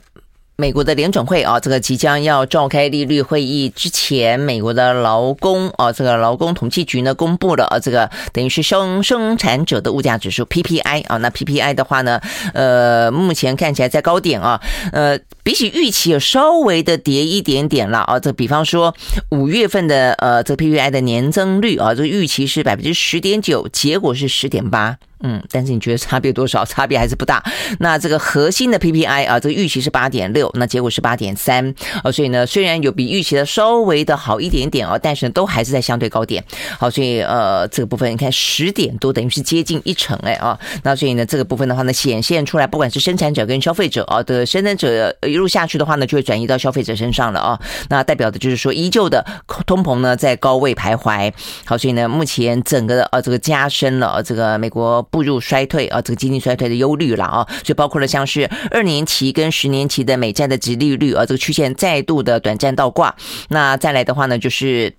[0.57, 12.21] 美国的联准会啊，这个即将要召开利率会议之前，美国的劳工啊，这个劳工统计局呢公布了啊，这个等于是生生产者的物价指数 PPI 啊，那 PPI 的话呢，
[12.53, 14.61] 呃，目前看起来在高点啊，
[14.93, 18.95] 呃，比起预期有稍微的跌一点点了啊，这比方说
[19.31, 24.99] 五月份的呃这 PPI 的年增率啊，这预期是百分之十点九，结果是十点八。
[25.23, 26.65] 嗯，但是你觉得差别多少？
[26.73, 27.43] 差别还是不大。
[27.81, 36.43] 那这个核心的 PPI 啊，这个预期是八点六，那结果是八点三啊，所以呢，虽然有比预期的稍微的好一点点啊，但是呢，都还是在相对高点。
[36.79, 40.59] 好，所以呃，这个部分你看十点多，等于是接近一成哎啊。
[40.83, 47.61] 那所以呢，这个部分的话呢，显现出来，不管是生产者跟消费者啊的生产者一路下去的话呢，就会转移到消费者身上了啊。
[47.89, 49.25] 那代表的就是说，依旧的
[49.67, 51.33] 通膨呢在高位徘徊。
[51.65, 55.03] 好，所以呢，目前整个的呃这个加深了这个美国。
[55.13, 63.15] 步入衰退啊，这个经济衰退的忧虑了啊，所以包括了像是二年期跟十年期的美债的殖利率啊，这个曲线再度的短暂倒挂。
[63.51, 64.93] 那再来的话呢，就是。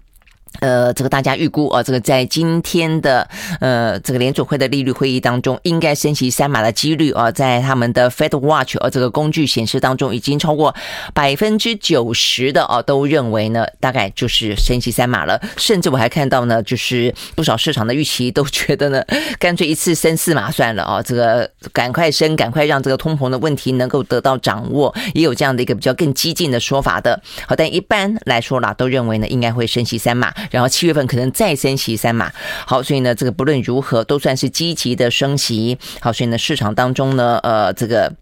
[0.59, 3.27] 呃，这个大家预估啊，这个在今天的
[3.59, 10.73] 呃这个联准会的利率会议当中，应该升息三码的几率啊，在他们的 Fed Watch 啊这个工具显示当中，已经超过
[11.13, 15.41] 百分之九十的啊都认为呢，大概就是升息三码了。
[15.57, 19.03] 甚至我还看到呢，就是不少市场的预期都觉得呢，
[19.39, 27.21] 干脆一次升四码算了啊，这个赶快升，赶快让这个通膨的问题能够得到掌握，也有这样的一个比较更激进的说法的。
[27.47, 30.31] 好，但一般来说啦，都认为呢，应该会升息三码。
[30.51, 32.31] 然后七月份可能再升息三码，
[32.65, 38.13] 好，所以呢，这个不论如何都算是积极的升息，好，所以呢，市场当中呢，呃，这个。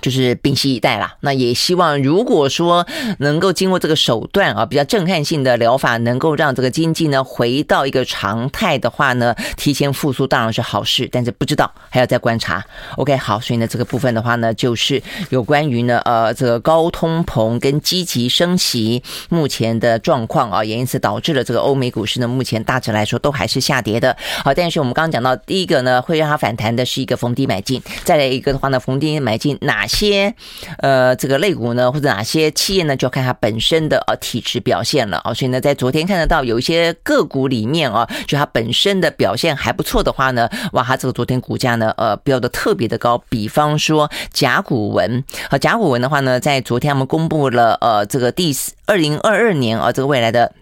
[0.00, 2.84] 就是屏息以待啦，那也希望如果说
[3.18, 12.64] 能够经过这个手段啊，比较震撼性的疗法，能够让这个经济呢回到一个常态的话呢，提前复苏当然是好事，但是不知道还要再观察。
[12.96, 24.16] OK，好，所以呢这个部分的话呢，就是有关于呢呃这个高通膨跟积极升息目前的状况啊，也因此导致了这个欧美股市呢目前大致来说都还是下跌的。
[24.42, 29.81] 好，但是我们刚刚讲到第一个呢会让它反弹的是一个逢低买进，再来一个的话呢逢低买进哪？
[29.82, 30.32] 哪些
[30.78, 35.34] 呃这个类股呢，或者哪些企业呢，就要看它本身的呃体质表现了啊。
[35.34, 43.20] 所以呢，在昨天看得到有一些个股里面啊，就它本身的表现还不错的话呢，哇，它这个昨天股价呢呃飙的特别的高。
[43.28, 48.54] 比方说甲骨文，好，甲骨文的话呢，在昨天我们公布了呃这个第
[48.86, 50.52] 二零二二年啊这个未来的。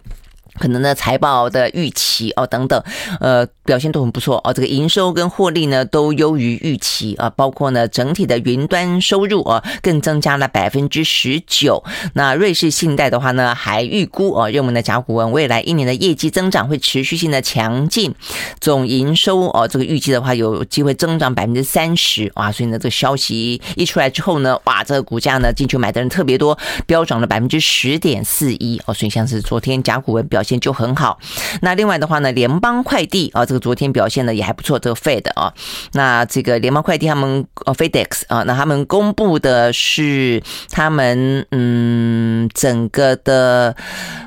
[0.58, 2.82] 可能呢，财报的预期哦，等等，
[3.20, 4.52] 呃，表现都很不错哦。
[4.52, 7.30] 这个营收跟获利呢，都优于预期啊。
[7.30, 11.82] 包括呢，整体的云端收入啊，更增加了百分之十九。
[12.14, 18.14] 那瑞士信贷的话呢，还预估啊，认为呢，甲骨文未来一年的业绩增长会持续性的强劲，
[18.60, 22.50] 总营收哦，这个预计的话有机会增长百分之三十哇。
[22.50, 28.92] 所以呢，这个消息一出来之后呢，哇，这个股价呢，进去买的人特别多，飙涨了百分之十点四一哦。
[28.92, 30.60] 所以像是昨天甲骨文表表现。
[30.60, 31.18] 就很好。
[31.62, 34.78] 那另外的话呢，联邦快递啊，这个昨天表现的也还不错。
[34.78, 35.54] 这个 Fed 啊，
[35.92, 43.74] 那这个联邦快递他们呃 FedEx 啊，那他们公布的是他们嗯整个的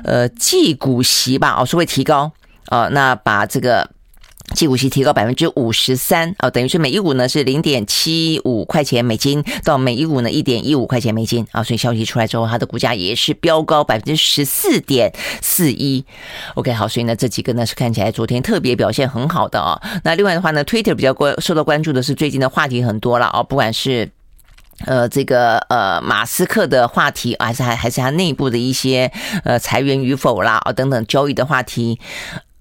[0.02, 2.32] 呃季股息吧，哦是会提高
[2.66, 3.93] 啊，那把这个。
[4.52, 16.04] 季股息提高百分之五十三啊，等于是每一股呢是零点七五块钱美金到每一股呢一点一五块钱美金啊，所以消息出来之后，它的股价也是飙高百分之十四点四一。
[16.54, 19.80] OK，好，所以呢这几个呢是看起来昨天特别表现很好的啊。
[20.04, 24.10] 那另外的话呢，Twitter 比较关受到关注的是最近的话题很多了啊，不管是
[24.84, 29.10] 呃这个呃马斯克的话题，还是还还是他内部的一些
[29.42, 31.98] 呃裁员与否啦啊等等交易的话题。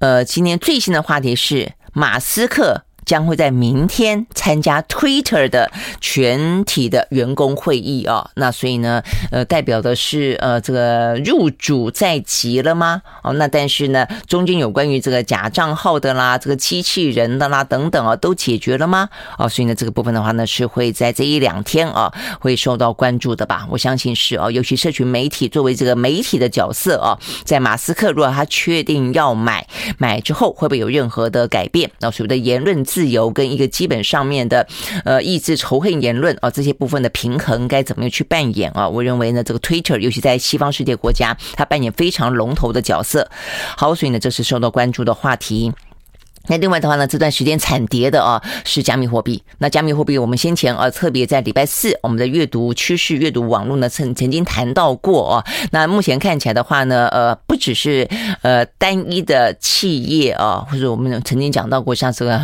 [0.03, 2.83] 呃，今天最新的话题是马斯克。
[3.05, 13.01] 将会在明天参加 Twitter 的全体的员工会议啊，那所以呢，呃，代表的是呃这个入主在即了吗？
[13.23, 19.09] 哦，那但是呢，中间有关于这个假账号的啦，这个机器人的啦等等啊，都解决了吗？
[19.37, 23.67] 哦，所以呢，这个部分的话呢，是会在这一两天啊会受到关注的吧？
[23.69, 31.89] 我相信是哦，尤其社群媒体作为这个媒体的角色啊，在马斯克如果他确定要买买之后，会不会有任何的改变？
[31.99, 32.83] 那所谓的言论。
[32.93, 34.67] 自由跟一个基本上面的
[35.03, 38.87] 呃抑制仇恨言论啊，这些部分的平衡该怎么样去扮演啊？
[38.87, 43.27] 我认为呢，这个 Twitter 尤其在西方世界国家，它扮演非常龙头的角色。
[43.75, 45.73] 好，所以呢，这是受到关注的话题。
[46.47, 49.41] 那另外的话呢，这段时间惨跌的啊是加密货币。
[49.59, 55.45] 那加密货币，我们先前啊特别在礼拜四我们的阅读趋势阅读网络呢曾曾经谈到过啊。
[55.71, 58.05] 那目前看起来的话呢，呃，不只是
[58.41, 62.37] 呃单一的企业啊，或者我们曾经讲到过像这个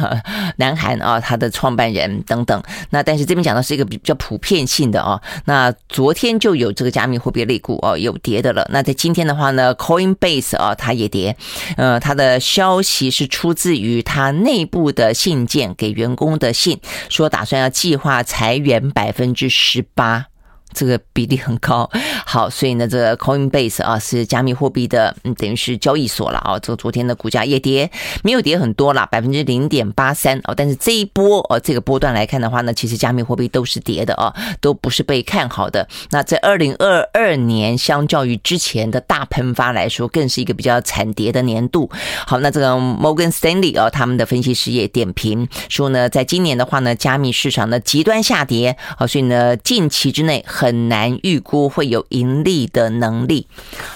[0.55, 2.63] 南韩啊，它的创办人等等。
[2.91, 5.19] 那但是这边讲的是一个比较普遍性的啊。
[5.43, 8.65] 那昨天就有这个加密货币类股啊有跌的了。
[8.71, 11.35] 那在今天的话呢，Coinbase 啊它也跌，
[11.75, 13.88] 呃，它的消息是出自于。
[13.89, 20.27] 与他内部的信件给员工的信说，打算要计划裁员百分之十八。
[20.73, 21.89] 这个比例很高，
[22.25, 26.59] 好，所以呢，这个 Coinbase 啊是加密货币的，嗯，等于是交易所了啊。
[26.59, 27.89] 这个昨天的股价也跌，
[28.23, 30.53] 没有跌很多啦，百分之零点八三哦。
[30.55, 35.87] 但是这一波哦，这个波段来看的话呢，其实加密货币都是跌的啊，都不是被看好的。
[36.11, 41.89] 那在二零二二年，相较于之前的大喷发来说，更是一个比较惨跌的年度。
[42.27, 50.45] 好，那这个 Morgan Stanley 啊，他们的分析师也点评说呢，在今年的话呢，加密市场的极端下跌啊，所以呢，近期之内。
[50.59, 53.47] 很难预估会有盈利的能力。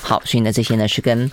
[0.02, 1.30] 好，所以呢，这些呢是跟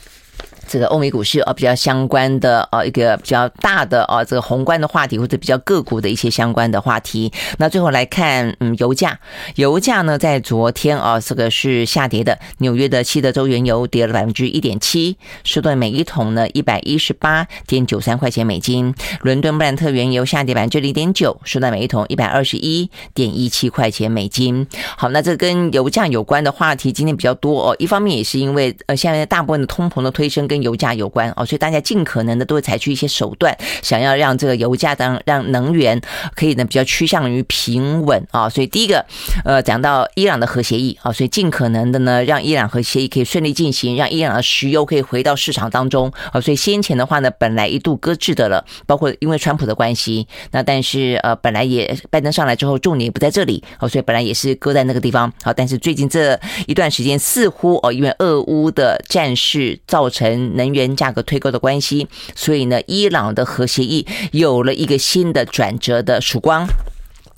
[0.71, 7.33] 这个欧美股市啊，比较相关的啊一个比较大的啊这个宏观的话题，或者比较个股的一些相关的话题。
[7.59, 9.19] 那最后来看，嗯，油价，
[9.57, 12.39] 油价呢在昨天啊这个是下跌的。
[12.59, 18.95] 纽约的西德州原油跌了百分之一点七，收在每一桶呢一百一十八点九三块钱美金。
[19.23, 24.65] 伦敦布兰特原油下跌百分之零点九，收在每一桶一百二十一点一七块钱美金。
[24.97, 27.77] 好，那这跟油价有关的话题今天比较多哦。
[27.81, 36.01] 一方面也是因为呃现在大部分的通膨的推升跟油价有关哦，所以大家尽可能的都会采取一些手段，想要让这个油价当让能源
[36.35, 38.49] 可以呢比较趋向于平稳啊。
[38.49, 39.05] 所以第一个，
[39.44, 46.40] 呃，讲到伊朗的核协议啊，所以尽可能的呢让伊朗核协议可以顺利进行，让伊朗的石油可以回到市场当中啊。
[46.40, 60.39] 所以先前的话呢，本来一度搁置的了，包括因为川普的关系，那但是呃本来也拜登上来之后重点也不在这里哦，所以本来也是搁在那个地方好，但是最近这一段时间似乎哦，因为俄乌的战事造成。
[60.57, 66.66] 能源价格推高的关系，所以呢，伊朗的核协议有了一个新的转折的曙光。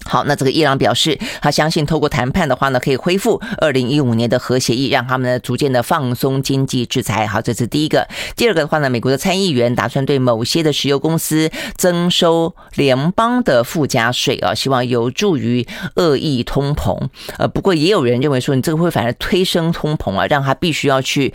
[0.04, 7.24] 好，那这个伊朗表示，他相信透过谈判的话呢，可以恢复二零一五年的核协议，让他们呢逐渐的放松经济制裁。
[7.24, 8.08] 好，这是第一个。
[8.34, 17.08] 第二个的话呢，美国的参议员打算对某些的石油公司征收联邦的附加税啊，希望有助于恶意通膨。
[17.38, 21.32] 呃，不过也有人认为说，你这个会反而推升通膨啊，让他必须要去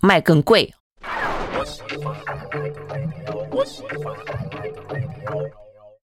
[0.00, 0.72] 卖更贵。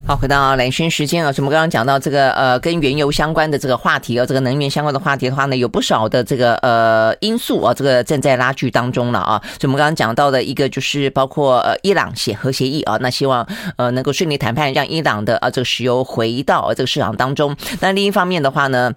[0.05, 9.41] 好，回到蓝轩时间啊，我们刚刚讲到这个呃，跟原油相关的这个话题啊，这个能源相关的话题的话呢，有不少的这个呃因素啊，这个正在拉锯当中了啊。
[9.45, 17.55] 所以我们刚刚讲到的一个就是包括呃伊朗写核协议啊，那希望呃能够顺利谈判，让伊朗的啊这个石油回到这个市场当中。
[17.79, 18.91] 那另一方面的话呢，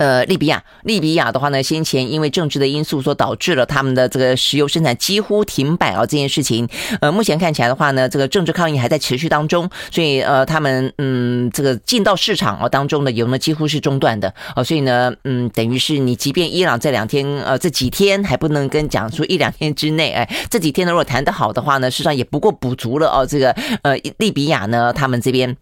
[0.00, 6.66] 呃，利比亚，利比亚的话呢，先前因为政治的因素所导致了他们的这个石油生产几乎停摆啊，这件事情，
[7.02, 25.54] 呃，目前看起来的话呢，这个政治抗议还在持续当中，所以呃，他们嗯，这个进到市场啊当中的油呢几乎是中断的哦，所以呢，嗯，等于是你即便伊朗这两天呃这几天还不能跟讲说一两天之内，哎，这几天呢如果谈得好的话呢，事实上也不过补足了哦，这个呃利比亚呢他们这边。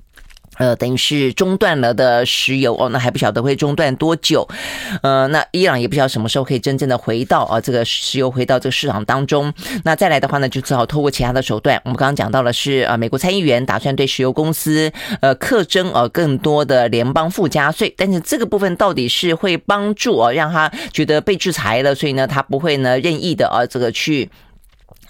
[0.58, 4.46] 呃，等于是中断了的石油哦，那还不晓得会中断多久。
[5.02, 9.52] 呃，那伊朗也不晓得什么时候可以真正的回到啊，这个石油回到这个市场当中。
[9.84, 11.80] 那再来的话呢，就只好透过其他的手段。
[11.84, 24.28] 我们刚刚讲到了是啊，美国参议员打算对石油公司呃课征呃更多的联邦附加税，但是这个部分到底是会帮助啊，让他觉得被制裁了，所以呢，他不会呢任意的啊这个去。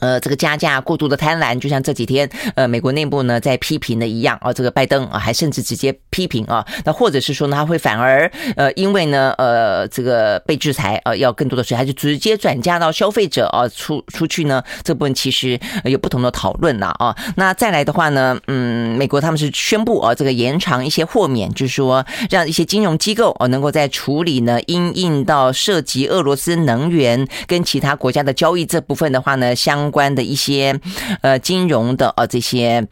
[0.01, 17.17] 呃，这个加价过度的贪婪，就像这几天呃，美国内部呢在批评的一样啊，这个拜登啊还甚至直接批评啊，那或者是说呢，他会反而呃，因为呢呃这个被制裁啊，要更多的税，他就直接转嫁到消费者啊出出去呢，这部分其实有不同的讨论了啊。
[17.37, 30.79] 那再来的话呢，嗯，美国他们是宣布啊，这个延长一些豁免，就是说让一些金融机构啊能够在处理呢因应到涉及俄罗斯能源跟其他国家的交易这部分的话呢，相相关的一些
[31.23, 32.87] 呃金融的呃这些。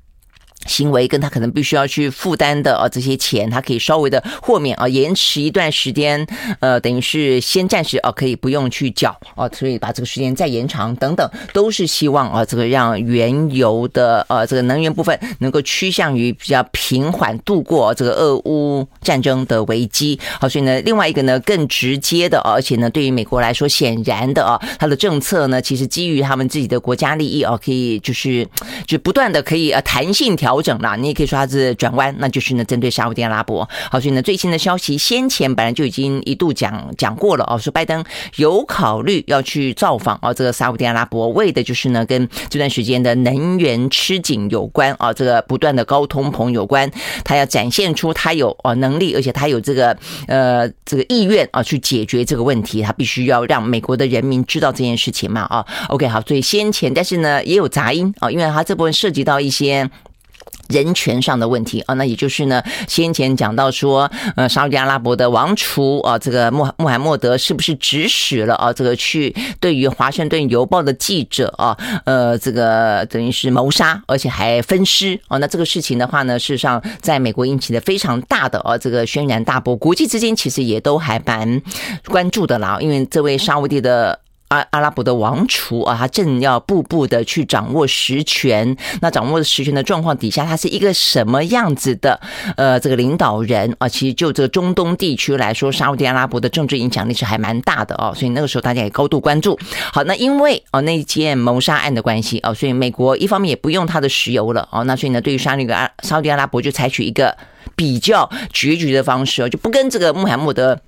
[0.66, 6.26] 行为跟他可能必须要去负担的啊这些钱，他可以稍微的豁免啊，延迟一段时间，
[6.60, 20.18] 呃，等于是先暂时啊可以不用去缴啊，所以把这个时间再延长等等，都是希望啊这个让原油的呃这个能源部分能够趋向于比较平缓度过这个俄乌战争的危机。
[20.40, 28.46] 好，所以呢，另外一个呢更直接的，而且呢对于美国来说显然的啊，它的政策呢其实基于他们自己的国家利益啊，可以就是
[28.86, 30.55] 就不断的可以呃弹性调。
[30.56, 33.68] 调整了，你也可以说它是转弯，那就是呢，针对沙乌地阿拉伯。
[33.90, 38.02] 好，所以呢，最新的消息，先前本来就已经一度讲讲过了哦，说拜登
[38.36, 46.90] 有考虑要去造访哦，这个沙乌地阿拉伯，为的就是呢，跟这段时间的能源吃紧有关啊，这个不断的高通膨有关，
[47.22, 49.96] 他要展现出他有哦能力，而且他有这个
[50.26, 55.64] 呃这个意愿啊，去解决这个问题，他必须要让美国的人民知道这件事情嘛啊。
[55.88, 59.90] OK，好，所以先前但是呢，也有杂音啊，因为他这部分涉及到一些。
[60.68, 81.62] 人权上的问题啊，那也就是呢，先前讲到说，呃，沙特阿拉伯的王储啊，这个穆穆罕默德是不是指使了啊，这个去对于华盛顿邮报的记者啊，呃，这个等于是谋杀，而且还分尸啊，那这个事情的话呢，事实上在美国引起了非常大的啊这个轩然大波，国际之间其实也都还蛮
[82.06, 84.20] 关注的啦，因为这位沙乌地的。
[84.48, 88.76] 阿阿拉伯的王储啊，他正要步步的去掌握实权。
[89.00, 92.20] 那掌握实权的状况底下，他是一个什么样子的？
[92.56, 98.12] 呃，这个领导人啊，其实就这个中东地区来说，沙乌地阿拉伯的政治影响力是还蛮大的哦。
[98.14, 99.58] 所以那个时候大家也高度关注。
[99.92, 104.84] 好，那因为哦那件谋杀案的关系哦，所以美国一方面也不用他的石油了哦。
[104.84, 107.36] 那所以呢，对于沙利个阿沙乌地阿拉伯就采取一个
[107.74, 110.80] 比较决绝的方式哦，就不跟这个穆罕默德。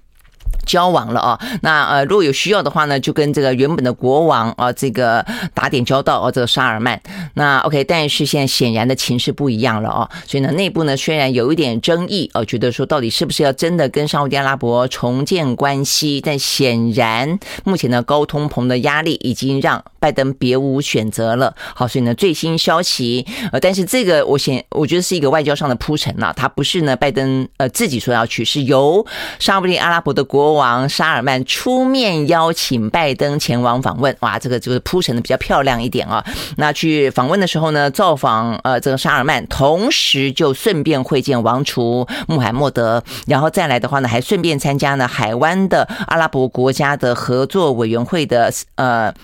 [0.69, 7.01] 交往了啊，那呃，如果有需要的话呢，就跟这个原本的国王啊，这个打点交道哦，这个沙尔曼。
[7.35, 21.55] 那 OK，但是现在显然的情势不一样了哦，所以呢，内部呢虽然有一点争议哦，觉得说到底是不是要真的跟沙乌地阿拉伯重建关系，但显然目前呢高通膨的压力已经让拜登别无选择了。
[21.75, 29.07] 好，所以呢，最新消息呃，但是这个我显我觉得是一个外交上的铺陈了，他不是呢拜登呃自己说要去，是由
[29.39, 30.58] 沙乌地阿拉伯的国。
[30.58, 36.23] 王王沙尔曼出面邀请拜登前往访问，哇，这个就是铺陈的比较漂亮一点啊。
[36.57, 49.15] 那去访问的时候呢，造访呃这个沙尔曼，同时就顺便会见王储穆罕默德，然后再来的话呢，还顺便参加呢海湾的阿拉伯国家的合作委员会的呃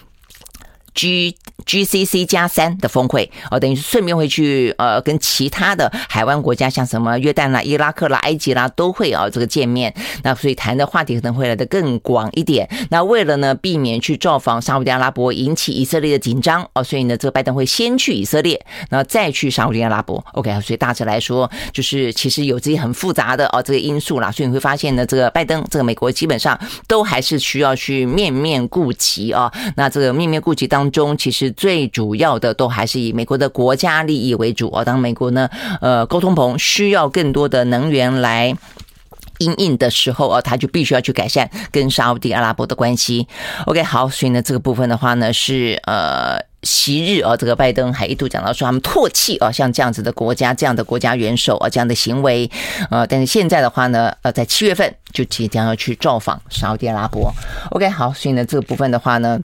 [0.95, 1.37] G。
[1.67, 9.95] GCC 加三的峰会哦，等于顺便会去呃跟其他的海湾国家，像什么约旦啦、伊拉克啦、埃及啦，都会啊这个见面。
[10.23, 12.69] 那所以谈的话题可能会来得更广一点。
[12.91, 20.23] 那为了呢避免去造访沙乌地阿拉伯引起以色列的紧张哦，所以呢这个拜登会先去以色列，然后再去沙乌地阿拉伯。
[20.33, 24.31] OK，所以大致来说就是其实有这些很复杂的哦这个因素啦。
[24.31, 29.51] 所以你会发现呢，这个拜登这个美国基本上都还是需要去面面顾及啊。
[29.77, 31.45] 那这个面面顾及当中，其实。
[31.57, 34.85] 最主要的都还是以美国的国家利益为主啊。
[34.85, 35.49] 当美国呢，
[35.81, 38.55] 呃，沟通膨需要更多的能源来
[39.39, 43.29] 因应的时候啊，他就必须要去改善跟沙乌地阿拉伯的关系。
[43.67, 52.51] OK，好，所以呢，这个部分的话呢，是呃，昔日啊，这个拜登还一度讲到说他们唾弃啊，像这样子的国家、这样的国家元首啊，这样的行为，
[52.91, 57.33] 呃，但是现在的话呢，呃，在七月份就即将要去造访沙乌地阿拉伯。
[57.71, 59.41] OK，好，所以呢，这个部分的话呢。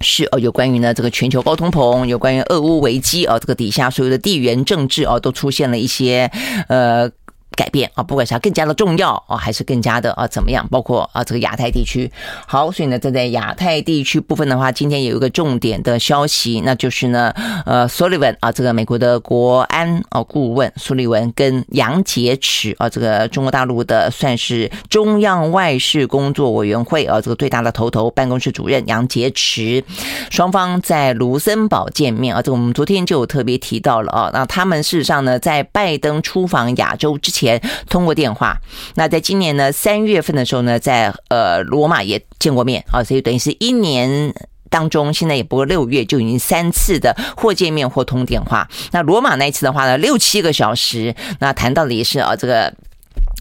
[0.00, 6.30] 是哦，有关于呢这个全球高通膨，有关于俄乌危机啊，这个底下所有的地缘政治啊，都出现了一些
[6.68, 7.10] 呃。
[7.56, 10.66] 改变啊，不管是它更加的重要啊，还是更加的啊怎么样？
[10.70, 12.10] 包括啊这个亚太地区。
[12.46, 17.32] 好，所以呢，站在亚太地区部分的话，今天有一个重点的消息，那就是呢，
[17.66, 29.84] 呃，苏利文啊，这个美国的国安啊顾问苏利文跟杨洁篪啊，这个中国大陆的算是中央外事工作委员会啊，这个最大的头头办公室主任杨洁篪，
[30.30, 37.41] 双方在卢森堡见面啊，这个我们昨天就有特别提到了啊，那他们事实上呢，在拜登出访亚洲之前。
[37.46, 38.56] 前通过电话，
[38.94, 44.34] 那在今年呢三月份的时候呢，在呃罗马也见过面啊，所以等于是一年
[44.70, 48.68] 当中，现在也不过六月就已经三次的或见面或通电话。
[48.92, 52.72] 那罗马那一次的话呢，六七个小时，那谈到的也是啊这个。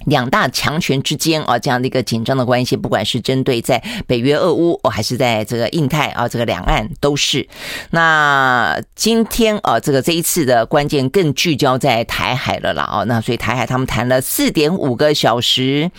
[0.05, 7.47] 两大强权之间啊，这样的一个紧张的关系，不管是针对在北约、俄乌，哦，还是在这个印太啊，这个两岸都是。
[7.91, 12.89] 那今天啊，这个这一次的关键更聚焦在台海了啦。
[12.91, 15.89] 哦，那所以台海他们谈了四点五个小时，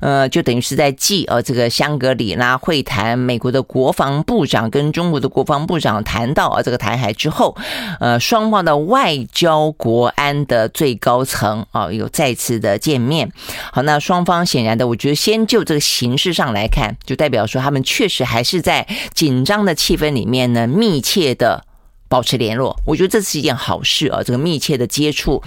[0.00, 7.56] 呃，就等于是在继啊这个香格里拉会谈，美国的国防部长跟中国的国防部长谈到啊这个台海之后，
[8.00, 13.30] 呃，双方的外交、国安的最高层啊有再次的见面。
[13.72, 21.64] 好，那双方显然的，我觉得先就这个形式上来看，就代表说他们确实还是在紧张的气氛里面呢，密切的。
[22.10, 24.20] 保持联络，我觉得这是一件好事啊！
[24.20, 25.40] 这个密切的接触，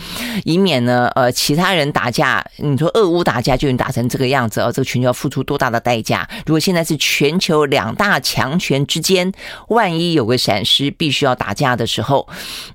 [0.45, 4.71] 以免呢，呃，其他人打架，你说俄乌打架就能打成这个样子啊？
[4.71, 6.25] 这个全球要付出多大的代价？
[6.45, 9.29] 如果现在是全球两大强权之间，
[9.67, 12.25] 万一有个闪失，必须要打架的时候，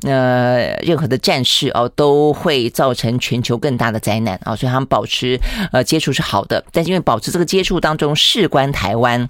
[0.03, 4.55] 呃，任何的战事哦，都会造成全球更大的灾难啊！
[4.55, 5.41] 所以他们保持
[5.73, 9.27] 呃接触是好的，但是因为保持这个接触当中事关台湾。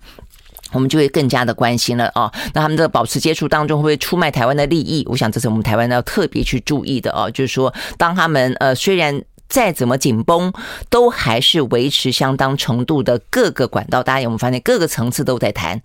[0.72, 2.30] 我们就会更加的关心了啊！
[2.54, 5.04] 那他们的保持接触当中会不会出卖台湾的利益？
[5.08, 7.30] 我想这是我们台湾要特别去注意的啊！
[7.30, 9.22] 就是说，当他们呃虽然。
[9.49, 10.53] 再怎么紧绷，
[10.90, 14.03] 都还是维持相当程度的各个管道。
[14.03, 15.80] 大家有没有发现，各个层次都在谈，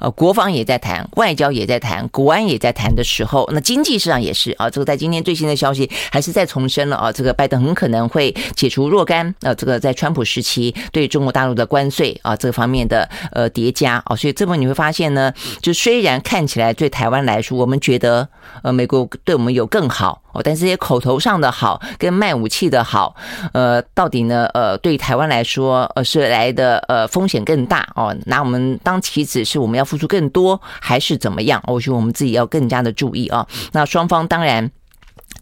[0.00, 4.70] 呃，国防也在谈，外交也在谈，国安也在谈的时候，那经济市场也是啊。
[4.70, 14.14] 这个在今天最新的消息还是再重申了啊，这个拜登很可能会解除若干呃，这个在川普时期对中国大陆的关税啊这个方面的呃叠加啊。
[14.14, 18.28] 所以这么你会发现呢，就虽然看起来对台湾来说，我们觉得
[18.62, 20.22] 呃美国对我们有更好。
[20.32, 23.16] 哦，但这些口头上的好跟卖武器的好，
[23.52, 31.62] 呃，到底呢，呃，对台湾来说，呃，是来的呃风险更大哦，拿我们当棋子，是我们要付出更多，还是怎么样？
[31.66, 33.46] 我觉得我们自己要更加的注意啊。
[33.72, 34.70] 那双方当然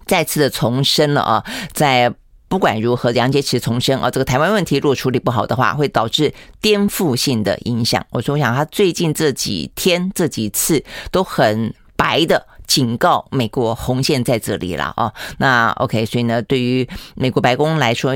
[0.07, 2.15] 再次的重申了啊，在
[2.49, 8.07] 不管如何，杨洁篪重申啊，这个台湾问题如果处理不好的话，会导致颠覆性的影响。
[8.11, 12.47] 我说，我想他最近这几天这几次都很白的。
[12.67, 15.13] 警告美国红线在这里了啊！
[15.39, 18.15] 那 OK，所以呢，对于美国白宫来说，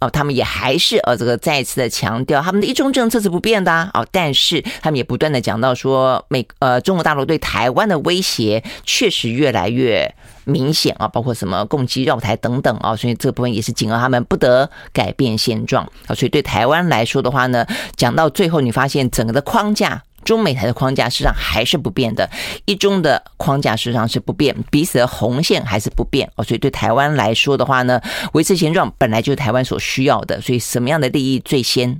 [0.00, 4.04] 哦，他们也还是呃这个再次的强调，他们的一中政策是不变的啊。
[4.10, 16.14] 但是他们也不断的讲到说，美呃中国大陆对台湾的威胁确实越来越明显啊，包括什么攻击绕台等等啊，所以这部分也是警告他们不得改变现状啊。
[16.14, 17.66] 所以对台湾来说的话呢，
[17.96, 20.02] 讲到最后，你发现整个的框架。
[20.26, 22.28] 中美台的框架实际上还是不变的，
[22.66, 26.44] 一中的框架实际上是不变，彼此的红线还是不变哦。
[26.44, 28.00] 所以对台湾来说的话呢，
[28.32, 31.96] 维持现状本来就是台湾所需要的，所以什么样的利益最先